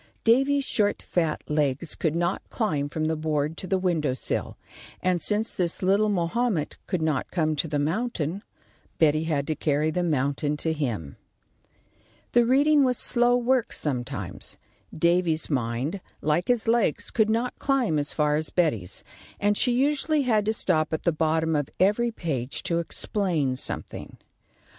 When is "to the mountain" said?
7.57-8.41